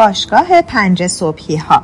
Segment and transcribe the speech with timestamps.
[0.00, 1.82] باشگاه پنج صبحی ها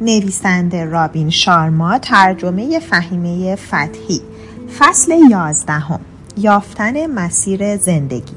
[0.00, 4.20] نویسنده رابین شارما ترجمه فهیمه فتحی.
[4.78, 6.00] فصل یازدهم.
[6.36, 8.36] یافتن مسیر زندگی.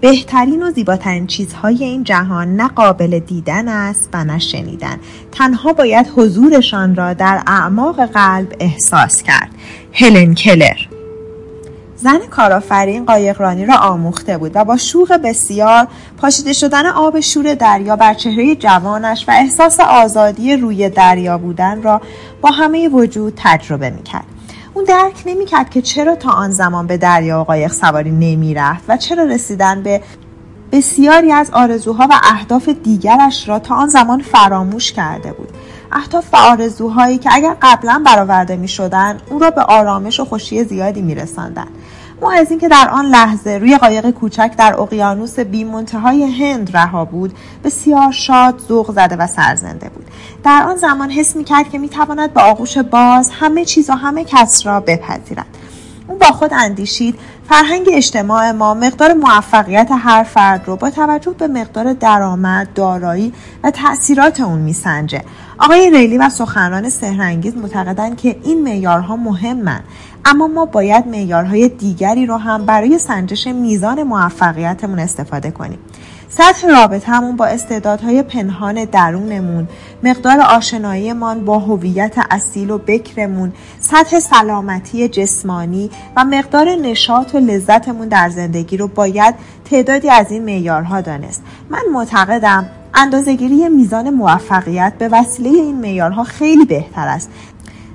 [0.00, 4.96] بهترین و زیباترین چیزهای این جهان نه قابل دیدن است و نه شنیدن.
[5.32, 9.50] تنها باید حضورشان را در اعماق قلب احساس کرد.
[9.92, 10.89] هلن کلر.
[12.02, 17.96] زن کارآفرین قایقرانی را آموخته بود و با شوق بسیار پاشیده شدن آب شور دریا
[17.96, 22.00] بر چهره جوانش و احساس آزادی روی دریا بودن را
[22.40, 24.24] با همه وجود تجربه می‌کرد.
[24.74, 28.96] اون درک نمی‌کرد که چرا تا آن زمان به دریا و قایق سواری نمی‌رفت و
[28.96, 30.02] چرا رسیدن به
[30.72, 35.48] بسیاری از آرزوها و اهداف دیگرش را تا آن زمان فراموش کرده بود.
[35.92, 40.64] اهداف و آرزوهایی که اگر قبلا برآورده می شدن او را به آرامش و خوشی
[40.64, 41.66] زیادی می رسندن.
[42.20, 47.04] ما از اینکه در آن لحظه روی قایق کوچک در اقیانوس بی منتهای هند رها
[47.04, 50.06] بود بسیار شاد ذوق زده و سرزنده بود
[50.44, 53.92] در آن زمان حس می کرد که می تواند به آغوش باز همه چیز و
[53.92, 55.46] همه کس را بپذیرد
[56.10, 61.48] اون با خود اندیشید فرهنگ اجتماع ما مقدار موفقیت هر فرد رو با توجه به
[61.48, 63.32] مقدار درآمد، دارایی
[63.64, 65.22] و تاثیرات اون میسنجه.
[65.58, 69.80] آقای ریلی و سخنران سهرنگیز معتقدند که این معیارها مهمن
[70.24, 75.78] اما ما باید معیارهای دیگری رو هم برای سنجش میزان موفقیتمون استفاده کنیم.
[76.32, 79.68] سطح رابطهمون با استعدادهای پنهان درونمون
[80.02, 88.08] مقدار آشناییمان با هویت اصیل و بکرمون سطح سلامتی جسمانی و مقدار نشاط و لذتمون
[88.08, 89.34] در زندگی رو باید
[89.70, 91.42] تعدادی از این معیارها دانست.
[91.70, 97.30] من معتقدم اندازهگیری میزان موفقیت به وسیله این معیارها خیلی بهتر است.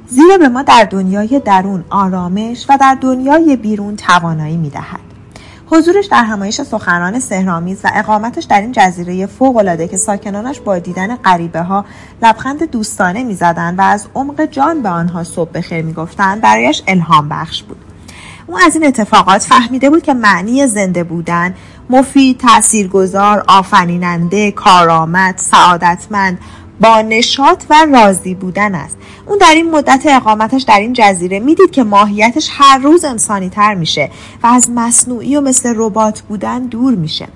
[0.07, 5.04] زیرا به ما در دنیای درون آرامش و در دنیای بیرون توانایی می‌دهد.
[5.67, 11.15] حضورش در همایش سخنران سهرامیز و اقامتش در این جزیره فوقالعاده که ساکنانش با دیدن
[11.15, 11.85] غریبه ها
[12.21, 17.63] لبخند دوستانه می‌زدند و از عمق جان به آنها صبح بخیر می‌گفتند برایش الهام بخش
[17.63, 17.77] بود.
[18.47, 21.55] او از این اتفاقات فهمیده بود که معنی زنده بودن
[21.89, 26.39] مفید تاثیرگذار آفریننده کارآمد سعادتمند
[26.81, 28.97] با نشاط و راضی بودن است.
[29.25, 33.73] اون در این مدت اقامتش در این جزیره می‌دید که ماهیتش هر روز انسانی تر
[33.73, 34.11] میشه
[34.43, 37.27] و از مصنوعی و مثل ربات بودن دور میشه.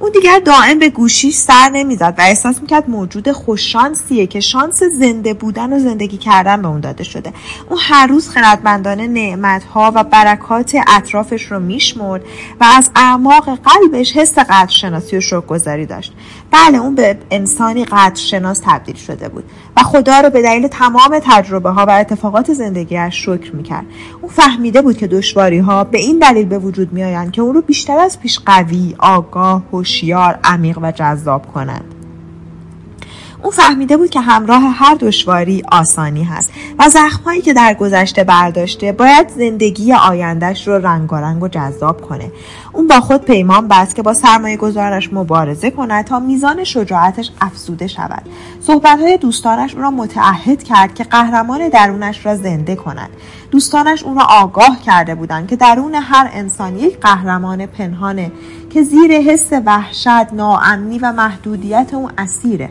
[0.00, 5.34] اون دیگر دائم به گوشیش سر نمی‌زد و احساس می‌کرد موجود خوششانسیه که شانس زنده
[5.34, 7.32] بودن و زندگی کردن به اون داده شده.
[7.70, 12.22] اون هر روز خردمندانه نعمتها و برکات اطرافش رو میشمرد
[12.60, 16.12] و از اعماق قلبش حس قدرشناسی و شکرگذاری داشت.
[16.50, 19.44] بله اون به انسانی قدرشناس تبدیل شده بود
[19.76, 23.86] و خدا رو به دلیل تمام تجربه ها و اتفاقات زندگیش شکر می‌کرد.
[24.20, 27.62] اون فهمیده بود که دشواری ها به این دلیل به وجود میآیند که اون رو
[27.62, 31.97] بیشتر از پیش قوی آگاه هوشیار عمیق و جذاب کنند.
[33.42, 38.92] او فهمیده بود که همراه هر دشواری آسانی هست و زخمهایی که در گذشته برداشته
[38.92, 42.32] باید زندگی آیندهش رو رنگارنگ و جذاب کنه.
[42.72, 47.86] اون با خود پیمان بست که با سرمایه گذارش مبارزه کند تا میزان شجاعتش افزوده
[47.86, 48.22] شود.
[48.60, 53.10] صحبتهای دوستانش او را متعهد کرد که قهرمان درونش را زنده کند.
[53.50, 58.32] دوستانش اون را آگاه کرده بودند که درون هر انسان یک قهرمان پنهانه
[58.70, 62.70] که زیر حس وحشت ناامنی و محدودیت اون اسیره.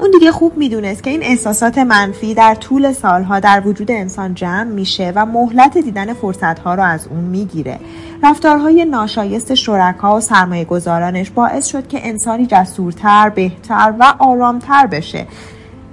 [0.00, 4.64] اون دیگه خوب می‌دونست که این احساسات منفی در طول سالها در وجود انسان جمع
[4.64, 7.78] میشه و مهلت دیدن فرصتها رو از اون می‌گیره.
[8.22, 15.26] رفتارهای ناشایست شرکا و سرمایه گذارانش باعث شد که انسانی جسورتر، بهتر و آرامتر بشه.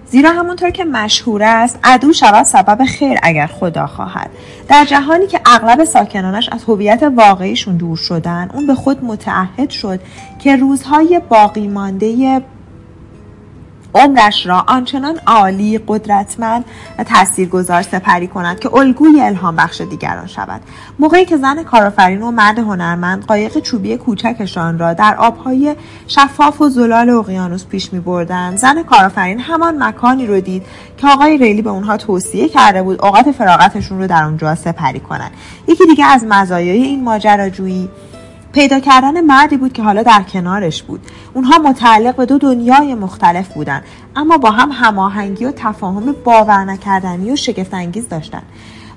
[0.09, 4.29] زیرا همونطور که مشهور است عدو شود سبب خیر اگر خدا خواهد.
[4.69, 9.99] در جهانی که اغلب ساکنانش از هویت واقعیشون دور شدن اون به خود متعهد شد
[10.39, 12.41] که روزهای باقی مانده
[13.97, 16.65] عمرش را آنچنان عالی قدرتمند
[16.97, 20.61] و تاثیرگذار سپری کند که الگوی الهام بخش دیگران شود.
[20.99, 25.75] موقعی که زن کارآفرین و مرد هنرمند قایق چوبی کوچکشان را در آبهای
[26.07, 30.63] شفاف و زلال اقیانوس پیش می بردن زن کارآفرین همان مکانی رو دید
[30.97, 35.31] که آقای ریلی به اونها توصیه کرده بود اوقات فراغتشون رو در اونجا سپری کنند.
[35.67, 37.89] یکی دیگه از مزایای این ماجراجویی
[38.53, 41.01] پیدا کردن مردی بود که حالا در کنارش بود.
[41.33, 43.81] اونها متعلق به دو دنیای مختلف بودن
[44.15, 48.41] اما با هم هماهنگی و تفاهم باور نکردنی و شگفتانگیز داشتن.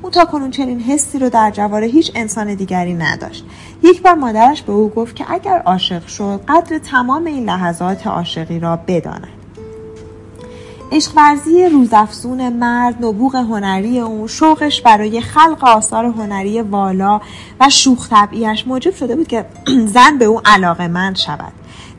[0.02, 3.44] اون تا کنون چنین حسی رو در جوار هیچ انسان دیگری نداشت.
[3.82, 8.60] یک بار مادرش به او گفت که اگر عاشق شد قدر تمام این لحظات عاشقی
[8.60, 9.39] را بداند.
[10.92, 17.20] عشق ورزی روزافزون مرد نبوغ هنری اون شوقش برای خلق آثار هنری والا
[17.60, 19.46] و شوخ طبعیش موجب شده بود که
[19.94, 21.52] زن به او علاقه مند شود.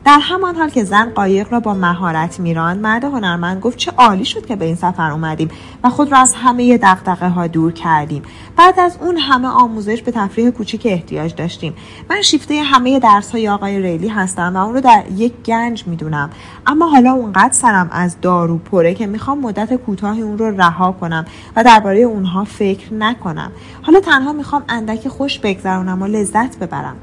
[0.04, 4.24] در همان حال که زن قایق را با مهارت میراند مرد هنرمند گفت چه عالی
[4.24, 5.48] شد که به این سفر اومدیم
[5.84, 8.22] و خود را از همه دغدغه ها دور کردیم.
[8.56, 11.74] بعد از اون همه آموزش به تفریح کوچیک احتیاج داشتیم.
[12.10, 16.30] من شیفته همه درس های آقای ریلی هستم و اون رو در یک گنج می‌دونم.
[16.66, 21.24] اما حالا اونقدر سرم از دارو پره که می‌خوام مدت کوتاهی اون رو رها کنم
[21.56, 23.52] و درباره اونها فکر نکنم.
[23.82, 26.96] حالا تنها می‌خوام اندکی خوش بگذرونم و لذت ببرم.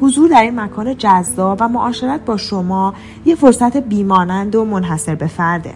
[0.00, 2.94] حضور در این مکان جذاب و معاشرت با شما
[3.24, 5.74] یه فرصت بیمانند و منحصر به فرده.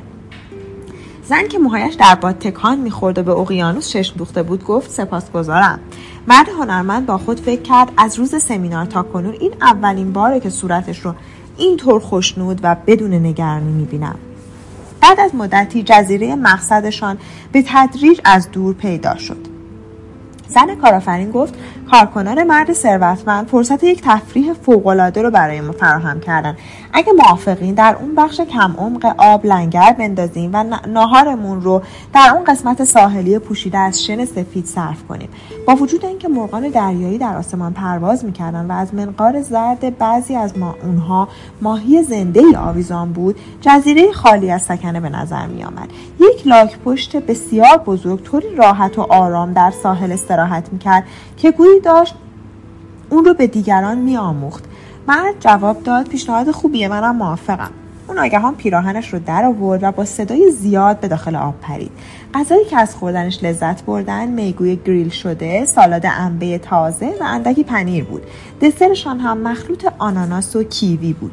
[1.25, 5.81] زن که موهایش در باد تکان می‌خورد و به اقیانوس چشم دوخته بود گفت سپاسگزارم.
[6.29, 10.51] مرد هنرمند با خود فکر کرد از روز سمینار تا کنون این اولین باره که
[10.51, 11.15] صورتش رو
[11.57, 14.17] اینطور خوشنود و بدون نگرانی می‌بینم.
[15.01, 17.19] بعد از مدتی جزیره مقصدشان
[17.53, 19.47] به تدریج از دور پیدا شد.
[20.49, 21.55] زن کارآفرین گفت
[21.95, 26.57] کارکنان مرد ثروتمند فرصت یک تفریح فوقالعاده رو برای ما فراهم کردن.
[26.93, 31.83] اگه موافقین در اون بخش کم عمق آب لنگر بندازیم و ناهارمون رو
[32.15, 35.29] در اون قسمت ساحلی پوشیده از شن سفید صرف کنیم.
[35.67, 40.59] با وجود اینکه مرغان دریایی در آسمان پرواز می‌کردن و از منقار زرد بعضی از
[40.59, 41.29] ما اونها
[41.63, 45.89] ماهی زنده آویزان بود جزیره خالی از سکنه به نظر می آمد
[46.21, 51.05] یک لاک پشت بسیار بزرگ طوری راحت و آرام در ساحل استراحت می‌کرد
[51.37, 52.15] که گویی داشت
[53.11, 54.65] اون رو به دیگران میآموخت.
[55.09, 57.71] مرد جواب داد پیشنهاد خوبیه منم موافقم.
[58.09, 61.91] اون آگهان پیراهنش رو در آورد و با صدای زیاد به داخل آب پرید.
[62.35, 68.05] غذایی که از خوردنش لذت بردن میگوی گریل شده سالاد انبه تازه و اندکی پنیر
[68.05, 68.23] بود.
[68.61, 71.33] دسرشان هم مخلوط آناناس و کیوی بود.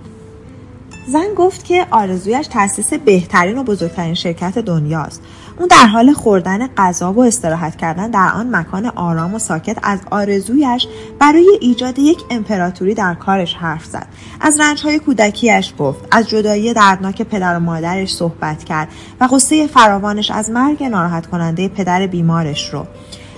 [1.07, 5.21] زن گفت که آرزویش تاسیس بهترین و بزرگترین شرکت دنیاست.
[5.61, 9.99] اون در حال خوردن غذا و استراحت کردن در آن مکان آرام و ساکت از
[10.11, 10.87] آرزویش
[11.19, 14.07] برای ایجاد یک امپراتوری در کارش حرف زد.
[14.39, 18.87] از رنجهای کودکیش گفت از جدایی دردناک پدر و مادرش صحبت کرد
[19.19, 22.85] و قصه فراوانش از مرگ ناراحت کننده پدر بیمارش رو.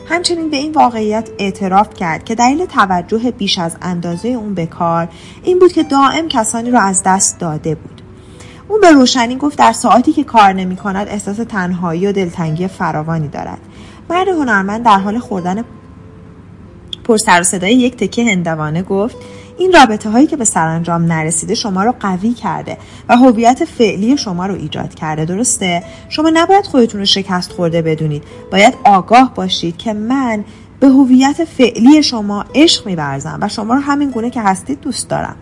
[0.09, 5.07] همچنین به این واقعیت اعتراف کرد که دلیل توجه بیش از اندازه اون به کار
[5.43, 7.92] این بود که دائم کسانی را از دست داده بود.
[8.73, 13.27] اون به روشنی گفت در ساعتی که کار نمی کند احساس تنهایی و دلتنگی فراوانی
[13.27, 13.57] دارد.
[14.09, 15.63] مرد هنرمند در حال خوردن
[17.03, 19.15] پر سر و صدای یک تکه هندوانه گفت
[19.57, 22.77] این رابطه هایی که به سرانجام نرسیده شما رو قوی کرده
[23.09, 28.23] و هویت فعلی شما رو ایجاد کرده درسته؟ شما نباید خودتون رو شکست خورده بدونید.
[28.51, 30.45] باید آگاه باشید که من
[30.79, 35.35] به هویت فعلی شما عشق میورزم و شما رو همین گونه که هستید دوست دارم.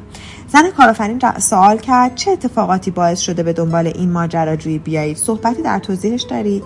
[0.53, 5.79] زن کارآفرین سوال کرد چه اتفاقاتی باعث شده به دنبال این ماجراجویی بیایید؟ صحبتی در
[5.79, 6.63] توضیحش دارید.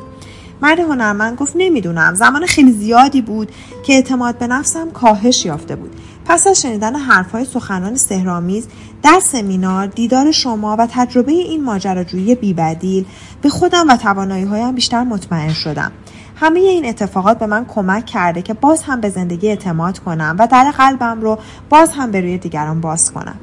[0.62, 2.16] مرد هنرمند گفت نمی‌دونم.
[2.16, 3.52] زمان خیلی زیادی بود
[3.84, 5.96] که اعتماد به نفسم کاهش یافته بود.
[6.26, 8.68] پس از شنیدن حرفهای سخنان سهرامیز
[9.04, 13.06] در سمینار دیدار شما و تجربه این ماجراجویی بیبدیل
[13.42, 15.92] به خودم و توانایی هایم بیشتر مطمئن شدم.
[16.36, 20.48] همه این اتفاقات به من کمک کرده که باز هم به زندگی اعتماد کنم و
[20.48, 21.40] در قلبم رو
[21.70, 23.36] باز هم به روی دیگران باز کنم.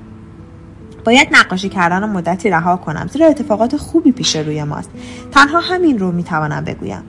[1.05, 4.91] باید نقاشی کردن و مدتی رها کنم زیرا اتفاقات خوبی پیش روی ماست.
[5.33, 7.03] تنها همین رو می‌توانم بگویم.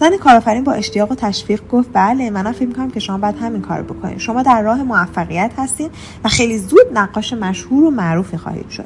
[0.00, 3.62] زن کارآفرین با اشتیاق و تشویق گفت بله منم فکر می‌کنم که شما باید همین
[3.62, 4.18] کار بکنید.
[4.18, 5.90] شما در راه موفقیت هستید
[6.24, 8.84] و خیلی زود نقاش مشهور و معروفی خواهید شد.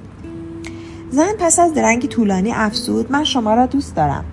[1.11, 4.25] زن پس از درنگی طولانی افزود من شما را دوست دارم.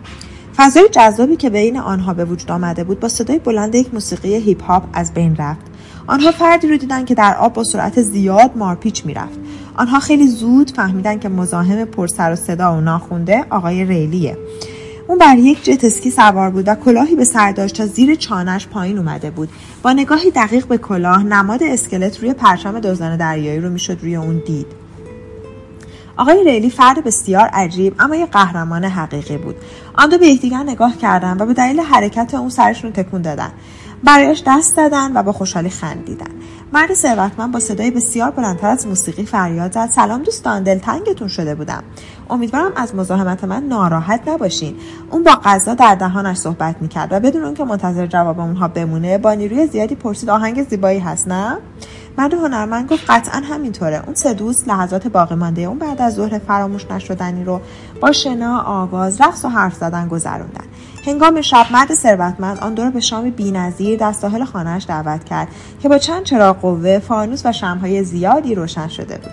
[0.55, 4.63] فضای جذابی که بین آنها به وجود آمده بود با صدای بلند یک موسیقی هیپ
[4.63, 5.70] هاپ از بین رفت.
[6.07, 9.39] آنها فردی رو دیدن که در آب با سرعت زیاد مارپیچ می‌رفت.
[9.77, 14.37] آنها خیلی زود فهمیدن که مزاحم پرسر و صدا و ناخونده آقای ریلیه.
[15.07, 18.67] اون بر یک جت اسکی سوار بود و کلاهی به سر داشت تا زیر چانش
[18.67, 19.49] پایین اومده بود.
[19.83, 24.41] با نگاهی دقیق به کلاه نماد اسکلت روی پرچم دزدان دریایی رو می‌شد روی اون
[24.45, 24.67] دید.
[26.17, 29.55] آقای ریلی فرد بسیار عجیب اما یه قهرمان حقیقی بود.
[29.93, 33.51] آن دو به یکدیگر نگاه کردن و به دلیل حرکت اون سرشون تکون دادن.
[34.03, 36.31] برایش دست زدن و با خوشحالی خندیدن.
[36.73, 39.89] مرد ثروتمند با صدای بسیار بلندتر از موسیقی فریاد زد.
[39.91, 41.83] سلام دوستان دلتنگتون شده بودم.
[42.29, 44.75] امیدوارم از مزاحمت من ناراحت نباشین.
[45.11, 49.17] اون با غذا در دهانش صحبت می‌کرد و بدون اون که منتظر جواب اونها بمونه
[49.17, 51.57] با نیروی زیادی پرسید آهنگ زیبایی هست نه؟
[52.17, 54.03] مرد هنرمند گفت قطعا همینطوره.
[54.05, 57.61] اون سه دوست لحظات باقی مانده اون بعد از ظهر فراموش نشدنی رو
[58.01, 60.65] با شنا آواز رقص و حرف زدن گذروندن.
[61.05, 65.47] هنگام شب مرد ثروتمند آن دو را به شامی بینظیر در ساحل خانهاش دعوت کرد
[65.81, 69.31] که با چند چراغ قوه فانوس و شمهای زیادی روشن شده بود.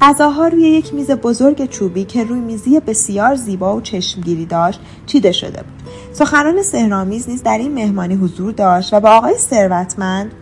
[0.00, 5.32] غذاها روی یک میز بزرگ چوبی که روی میزی بسیار زیبا و چشمگیری داشت چیده
[5.32, 5.92] شده بود.
[6.12, 10.32] سخنان سهرامیز نیز در این مهمانی حضور داشت و با آقای ثروتمند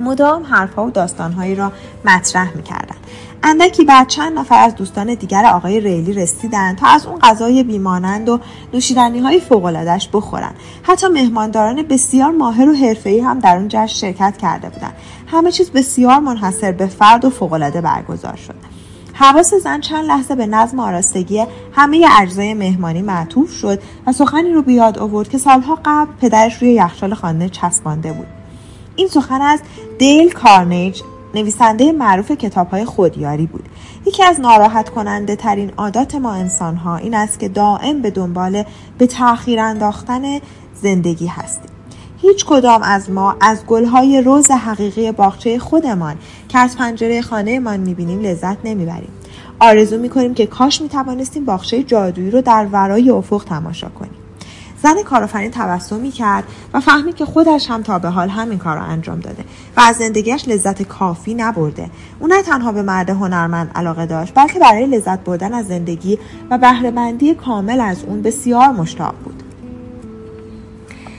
[0.00, 1.72] مدام حرفها و داستانهایی را
[2.04, 3.00] مطرح می‌کردند.
[3.42, 8.28] اندکی بعد چند نفر از دوستان دیگر آقای ریلی رسیدند تا از اون غذای بیمانند
[8.28, 8.40] و
[8.74, 14.36] نوشیدنی های فوقلادش بخورند حتی مهمانداران بسیار ماهر و حرفه‌ای هم در اون جشن شرکت
[14.36, 14.94] کرده بودند
[15.26, 18.54] همه چیز بسیار منحصر به فرد و فوقالعاده برگزار شد.
[19.12, 24.62] حواس زن چند لحظه به نظم آراستگی همه اجزای مهمانی معطوف شد و سخنی رو
[24.62, 28.26] بیاد آورد که سالها قبل پدرش روی یخچال خانه چسبانده بود.
[28.96, 29.60] این سخن از
[29.98, 31.02] دیل کارنیج
[31.36, 33.68] نویسنده معروف کتاب های خودیاری بود.
[34.06, 38.64] یکی از ناراحت کننده ترین عادات ما انسان ها این است که دائم به دنبال
[38.98, 40.22] به تاخیر انداختن
[40.82, 41.70] زندگی هستیم.
[42.22, 46.14] هیچ کدام از ما از گلهای روز حقیقی باغچه خودمان
[46.48, 49.10] که از پنجره خانهمان می‌بینیم لذت نمی‌بریم.
[49.60, 54.25] آرزو می‌کنیم که کاش می‌توانستیم باغچه جادویی رو در ورای افق تماشا کنیم.
[54.86, 58.82] زن کارآفرین تبسمی کرد و فهمید که خودش هم تا به حال همین کار را
[58.82, 59.44] انجام داده
[59.76, 61.90] و از زندگیش لذت کافی نبرده.
[62.20, 66.18] او نه تنها به مرد هنرمند علاقه داشت بلکه برای لذت بردن از زندگی
[66.50, 69.42] و بهرهمندی کامل از اون بسیار مشتاق بود.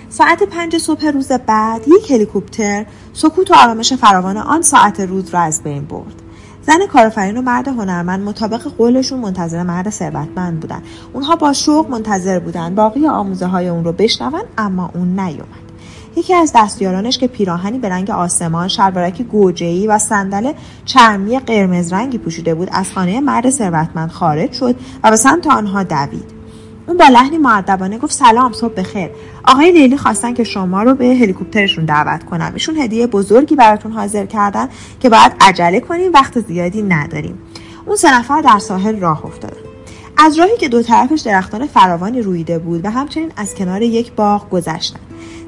[0.10, 5.40] ساعت پنج صبح روز بعد یک هلیکوپتر سکوت و آرامش فراوان آن ساعت روز را
[5.40, 6.27] از بین برد.
[6.68, 10.82] زن کارآفرین و مرد هنرمند مطابق قولشون منتظر مرد ثروتمند بودن.
[11.14, 15.68] اونها با شوق منتظر بودن باقی آموزه های اون رو بشنون اما اون نیومد.
[16.16, 20.54] یکی از دستیارانش که پیراهنی به رنگ آسمان شلوارک گوجه‌ای و صندل
[20.86, 25.84] چرمی قرمز رنگی پوشیده بود از خانه مرد ثروتمند خارج شد و به سمت آنها
[25.84, 26.37] دوید.
[26.88, 29.10] اون با لحنی معدبانه گفت سلام صبح بخیر.
[29.44, 32.52] آقای لیلی خواستن که شما رو به هلیکوپترشون دعوت کنم.
[32.54, 37.40] ایشون هدیه بزرگی براتون حاضر کردن که باید عجله کنیم وقت زیادی نداریم.
[37.86, 39.58] اون سه نفر در ساحل راه افتادن.
[40.18, 44.50] از راهی که دو طرفش درختان فراوانی رویده بود و همچنین از کنار یک باغ
[44.50, 45.00] گذشتن.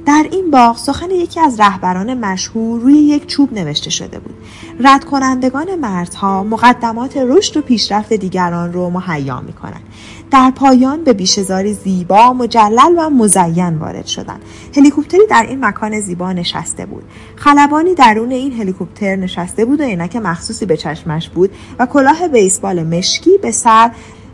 [0.06, 4.36] در این باغ سخن یکی از رهبران مشهور روی یک چوب نوشته شده بود.
[4.80, 9.84] رد کنندگان مردها مقدمات رشد و پیشرفت دیگران رو مهیا می کنند
[10.32, 14.42] در پایان به بیشهزاری زیبا مجلل و مزین وارد شدند.
[14.76, 17.04] هلیکوپتری در این مکان زیبا نشسته بود.
[17.36, 22.84] خلبانی درون این هلیکوپتر نشسته بود و عینک مخصوصی به چشمش بود و کلاه بیسبال
[22.84, 23.92] مشکی به سر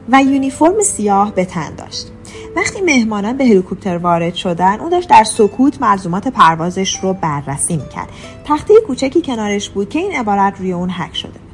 [0.10, 2.12] و یونیفرم سیاه به تن داشت.
[2.56, 8.10] وقتی مهمانان به هلیکوپتر وارد شدن او داشت در سکوت ملزومات پروازش رو بررسی می‌کرد.
[8.46, 11.45] تخته کوچکی کنارش بود که این عبارت روی اون حک شده.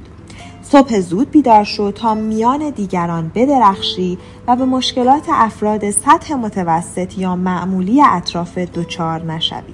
[0.72, 7.36] صبح زود بیدار شد تا میان دیگران بدرخشی و به مشکلات افراد سطح متوسط یا
[7.36, 9.74] معمولی اطراف دچار نشوی.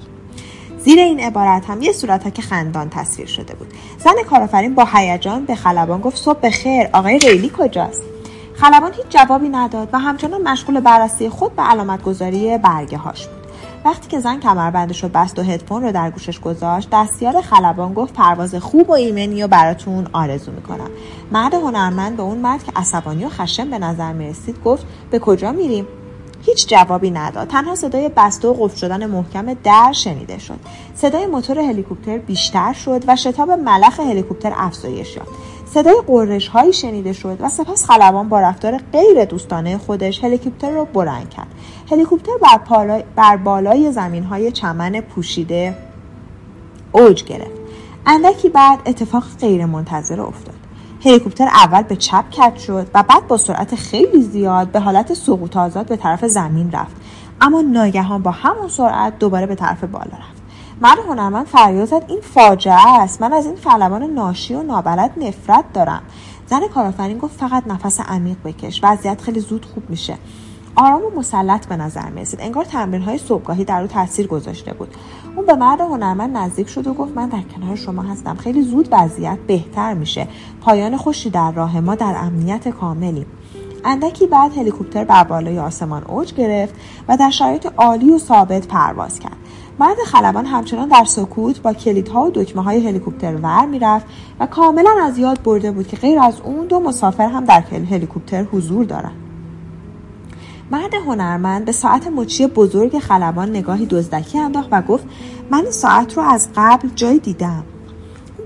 [0.78, 3.68] زیر این عبارت هم یه صورت که خندان تصویر شده بود.
[3.98, 8.02] زن کارآفرین با هیجان به خلبان گفت صبح خیر آقای ریلی کجاست؟
[8.54, 13.37] خلبان هیچ جوابی نداد و همچنان مشغول بررسی خود به علامت گذاری برگه هاش بود.
[13.84, 18.14] وقتی که زن کمربندش رو بست و هدفون رو در گوشش گذاشت دستیار خلبان گفت
[18.14, 20.90] پرواز خوب و ایمنی و براتون آرزو می‌کنم.
[21.32, 25.52] مرد هنرمند به اون مرد که عصبانی و خشم به نظر می‌رسید گفت به کجا
[25.52, 25.86] میریم؟
[26.42, 27.48] هیچ جوابی نداد.
[27.48, 30.58] تنها صدای بسته و قفل شدن محکم در شنیده شد.
[30.94, 35.30] صدای موتور هلیکوپتر بیشتر شد و شتاب ملخ هلیکوپتر افزایش یافت.
[35.74, 40.84] صدای قررش هایی شنیده شد و سپس خلبان با رفتار غیر دوستانه خودش هلیکوپتر را
[40.84, 41.46] بلند کرد.
[41.90, 45.76] هلیکوپتر بر, بر بالای زمین های چمن پوشیده
[46.92, 47.50] اوج گرفت.
[48.06, 50.54] اندکی بعد اتفاق غیر منتظره افتاد.
[51.04, 55.56] هلیکوپتر اول به چپ کت شد و بعد با سرعت خیلی زیاد به حالت سقوط
[55.56, 56.96] آزاد به طرف زمین رفت.
[57.40, 60.37] اما ناگهان با همون سرعت دوباره به طرف بالا رفت.
[60.80, 63.22] مرد هنرمند فریاد زد این فاجعه است.
[63.22, 66.02] من از این فلبان ناشی و نابلد نفرت دارم.
[66.46, 68.80] زن کارآفرین گفت فقط نفس عمیق بکش.
[68.82, 70.18] وضعیت خیلی زود خوب میشه.
[70.76, 72.40] آرام و مسلط به نظر می‌رسید.
[72.40, 74.94] انگار تمرین های صبحگاهی در او تاثیر گذاشته بود.
[75.36, 78.36] اون به مرد هنرمند نزدیک شد و گفت من در کنار شما هستم.
[78.36, 80.28] خیلی زود وضعیت بهتر میشه.
[80.60, 81.94] پایان خوشی در راه ما.
[81.94, 83.26] در امنیت کاملی.
[83.84, 86.74] اندکی بعد هلیکوپتر بر بالای آسمان اوج گرفت
[87.08, 89.36] و در شرایط عالی و ثابت پرواز کرد.
[89.80, 94.06] مرد خلبان همچنان در سکوت با کلیدها و دکمه های هلیکوپتر ور می‌رفت
[94.40, 98.42] و کاملا از یاد برده بود که غیر از اون دو مسافر هم در هلیکوپتر
[98.42, 99.16] حضور دارند.
[100.70, 105.04] مرد هنرمند به ساعت مچی بزرگ خلبان نگاهی دزدکی انداخت و گفت
[105.50, 107.64] من این ساعت رو از قبل جای دیدم.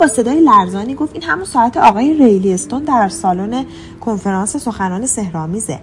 [0.01, 3.65] با صدای لرزانی گفت این همون ساعت آقای ریلی استون در سالن
[4.01, 5.79] کنفرانس سخنان سهرامیزه.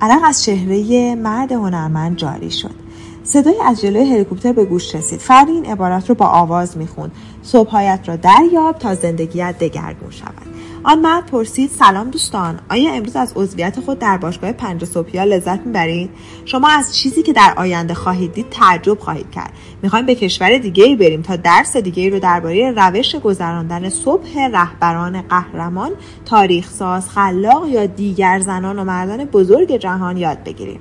[0.00, 2.74] عرق از چهره مرد هنرمند جاری شد.
[3.24, 5.20] صدای از جلوی هلیکوپتر به گوش رسید.
[5.20, 7.12] فردی این عبارت رو با آواز می‌خوند.
[7.42, 10.51] صبحایت را دریاب تا زندگیت دگرگون شود.
[10.84, 15.60] آن مرد پرسید سلام دوستان آیا امروز از عضویت خود در باشگاه پنج صبحیا لذت
[15.66, 16.10] می‌برید؟
[16.44, 19.52] شما از چیزی که در آینده خواهید دید تعجب خواهید کرد.
[19.82, 24.48] می‌خوایم به کشور دیگه ای بریم تا درس دیگه ای رو درباره روش گذراندن صبح
[24.52, 25.90] رهبران قهرمان
[26.24, 30.80] تاریخ ساز خلاق یا دیگر زنان و مردان بزرگ جهان یاد بگیریم.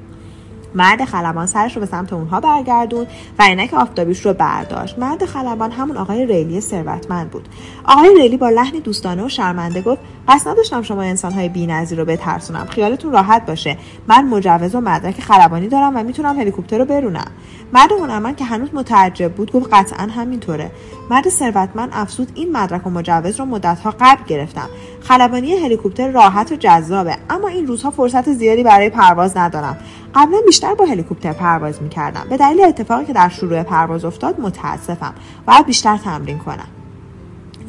[0.75, 3.07] مرد خلبان سرش رو به سمت اونها برگردون
[3.39, 4.99] و عینک آفتابیش رو برداشت.
[4.99, 7.47] مرد خلبان همون آقای ریلی ثروتمند بود.
[7.85, 12.65] آقای ریلی با لحنی دوستانه و شرمنده گفت قصد نداشتم شما انسانهای بی‌نظیر رو بترسونم.
[12.65, 13.77] خیالتون راحت باشه.
[14.07, 17.31] من مجوز و مدرک خلبانی دارم و می‌تونم هلیکوپتر رو برونم.
[17.73, 20.71] مرد هنرمند که هنوز متعجب بود گفت قطعا همینطوره.
[21.11, 24.69] مرد ثروتمند افزود این مدرک و مجوز رو مدتها قبل گرفتم.
[25.01, 29.77] خلبانی هلیکوپتر راحت و جذابه اما این روزها فرصت زیادی برای پرواز ندارم.
[30.15, 32.25] قبلا بیشتر با هلیکوپتر پرواز می‌کردم.
[32.29, 35.13] به دلیل اتفاقی که در شروع پرواز افتاد متاسفم.
[35.47, 36.67] باید بیشتر تمرین کنم.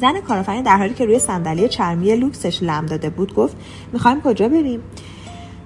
[0.01, 3.55] زن کارآفرین در حالی که روی صندلی چرمی لوکسش لم داده بود گفت
[3.93, 4.83] می‌خوایم کجا بریم؟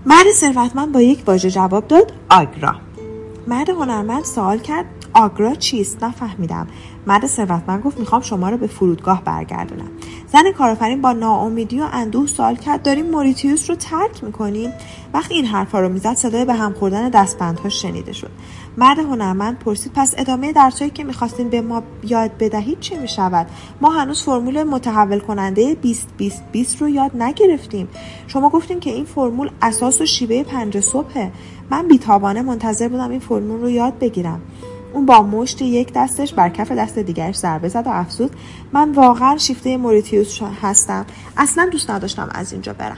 [0.05, 2.87] مرد ثروتمند با یک واژه جواب داد آگرا.
[3.48, 6.68] مرد هنرمند سوال کرد آگرا چیست؟ نفهمیدم.
[7.08, 9.89] مرد ثروتمند گفت می‌خوام شما رو به فرودگاه برگردونم.
[10.34, 14.74] زن کارآفرین با ناامیدی و اندوه سوال کرد داریم موریتیوس رو ترک می‌کنیم؟
[15.13, 18.32] وقتی این حرفها رو می‌زد صدای به هم خوردن دستبندها شنیده شد.
[18.77, 23.48] مرد هنرمند پرسید پس ادامه درسهایی که می‌خواستین به ما یاد بدهید چه می‌شود؟
[23.82, 27.88] ما هنوز فرمول متحول کننده 20 20 20 رو یاد نگرفتیم.
[28.27, 31.32] شما گفتیم که این فرمول اساس و شیوه پنج صبحه.
[31.70, 34.42] من بیتابانه منتظر بودم این فرمول رو یاد بگیرم.
[34.94, 38.36] اون با مشت یک دستش بر کف دست دیگرش ضربه زد و افزود.
[38.74, 41.06] من واقعا شیفته موریتیوس هستم.
[41.38, 42.98] اصلا دوست نداشتم از اینجا برم.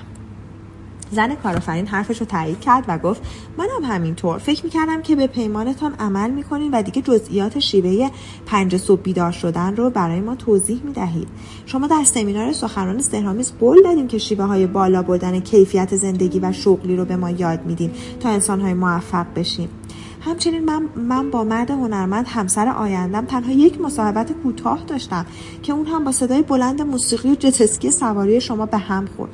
[1.11, 3.21] زن کارآفرین حرفش رو تایید کرد و گفت
[3.57, 4.37] منم همینطور.
[4.37, 8.09] فکر می‌کردم که به پیمانتان عمل می‌کنین و دیگه جزئیات شیوه
[8.45, 11.27] پنج صبح بیدار شدن رو برای ما توضیح می‌دهید.
[11.65, 16.51] شما در سمینار سخنران سهرامیز قول دادیم که شیوه های بالا بردن کیفیت زندگی و
[16.51, 19.69] شغلی رو به ما یاد میدیم تا انسانهای موفق بشیم.
[20.21, 25.25] همچنین من, من با مرد هنرمند همسر آیندم تنها یک مصاحبت کوتاه داشتم
[25.63, 29.31] که اون هم با صدای بلند موسیقی و جتسکی سواری شما به هم خورد.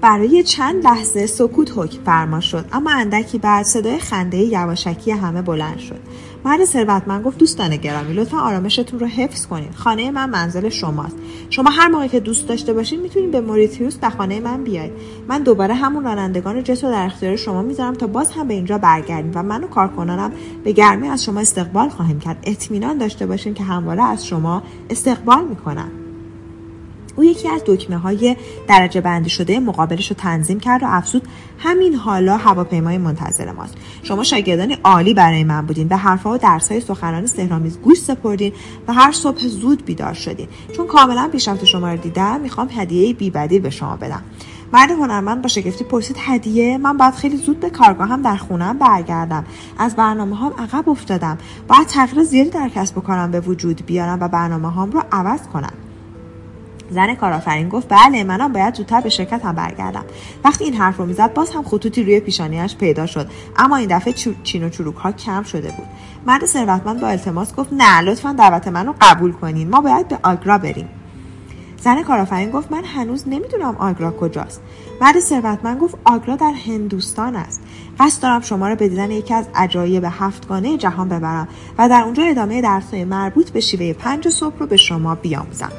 [0.00, 5.78] برای چند لحظه سکوت حکم فرما شد اما اندکی بعد صدای خنده یواشکی همه بلند
[5.78, 5.98] شد.
[6.44, 11.16] مرد ثروتمند گفت دوستان گرامی لطفا آرامشتون رو حفظ کنید خانه من منزل شماست.
[11.50, 14.92] شما هر موقع که دوست داشته باشین می‌تونید به موریتیوس به خانه من بیاید
[15.28, 18.78] من دوباره همون رانندگان جت رو در اختیار شما می‌ذارم تا باز هم به اینجا
[18.78, 20.32] برگردیم و من و کارکنانم
[20.64, 22.38] به گرمی از شما استقبال خواهیم کرد.
[22.42, 25.90] اطمینان داشته باشین که همواره از شما استقبال می‌کنم.
[27.20, 28.36] او یکی از دکمه های
[28.68, 31.28] درجه بندی شده مقابلش رو تنظیم کرد و افزود
[31.58, 33.74] همین حالا هواپیمای منتظر ماست.
[34.02, 35.88] شما شاگردانی عالی برای من بودین.
[35.88, 38.52] به حرفها و درسهای سخنران سهرامیز گوش سپردین
[38.88, 40.48] و هر صبح زود بیدار شدین.
[40.76, 44.22] چون کاملا پیشرفت شما رو دیدم می‌خوام هدیه بیبدیل به شما بدم.
[44.72, 49.44] مرد هنرمند با شگفتی پرسید هدیه؟ من باید خیلی زود به کارگاهم در خونم برگردم.
[49.78, 51.38] از برنامه هم عقب افتادم.
[51.68, 55.40] باید تغییر زیادی در کسب و کارم به وجود بیارم و برنامه هم رو عوض
[55.52, 55.72] کنم.
[56.90, 60.04] زن کارآفرین گفت بله منم باید زودتر به شرکتم برگردم.
[60.44, 64.12] وقتی این حرف رو می‌زد باز هم خطوطی روی پیشانیش پیدا شد اما این دفعه
[64.42, 65.86] چین و چروک ها کم شده بود.
[66.26, 70.18] مرد ثروتمند با التماس گفت نه لطفا دعوت من رو قبول کنین ما باید به
[70.22, 70.88] آگرا بریم.
[71.82, 74.62] زن کارآفرین گفت من هنوز نمی‌دونم آگرا کجاست.
[75.00, 77.62] مرد ثروتمند گفت آگرا در هندوستان است.
[78.00, 81.48] قصد دارم شما را به دیدن یکی از عجایب هفتگانه جهان ببرم
[81.78, 85.72] و در اونجا ادامه درسهای مربوط به شیوه پنج صبح رو به شما بیاموزم.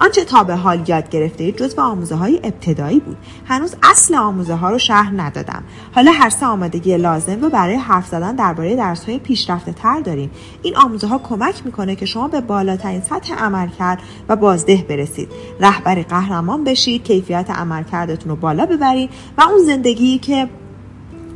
[0.00, 3.16] آنچه تا به حال یاد گرفته جزو آموزه های ابتدایی بود.
[3.46, 5.62] هنوز اصل آموزه ها رو شهر ندادم.
[5.94, 10.30] حالا هر سه آمادگی لازم رو برای حرف زدن درباره درس های پیشرفته تر داریم.
[10.62, 15.28] این آموزه ها کمک می‌کنه که شما به بالاترین سطح عملکرد و بازده برسید.
[15.60, 20.48] رهبری قهرمان بشید کیفیت عملکردتون رو بالا ببرید و اون زندگی که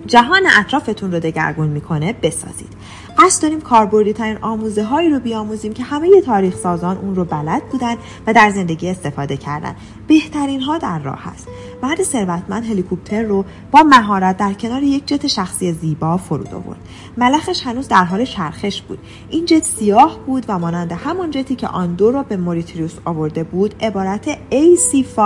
[0.06, 2.72] جهان اطرافتون رو دگرگون می‌کنه بسازید.
[3.18, 7.62] قصد داریم کاربردی ترین آموزه هایی رو بیاموزیم که همه تاریخ سازان اون رو بلد
[7.68, 7.96] بودن
[8.26, 9.76] و در زندگی استفاده کردن.
[10.12, 11.48] بهترین ها در راه هست
[11.82, 16.78] مرد ثروتمند هلیکوپتر رو با مهارت در کنار یک جت شخصی زیبا فرود آورد.
[17.16, 18.98] ملخش هنوز در حال چرخش بود.
[19.30, 23.44] این جت سیاه بود و مانند همان جتی که آن دو را به موریتریوس آورده
[23.44, 25.18] بود عبارت AC5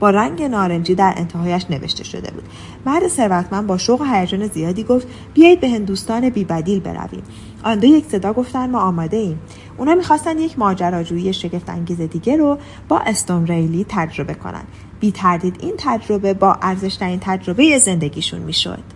[0.00, 2.44] با رنگ نارنجی در انتهایش نوشته شده بود.
[2.86, 7.22] مرد ثروتمند با شوق و هیجان زیادی گفت بیایید به هندوستان بیبدیل برویم.
[7.64, 9.38] آن دو یک صدا گفتن ما آماده ایم.
[9.76, 14.64] اونا می‌خواستن یک ماجراجویی شگفت انگیز دیگه رو با استون ریلی تجربه کنن.
[15.00, 18.95] بی تردید این تجربه با ارزشترین تجربه زندگیشون می‌شد.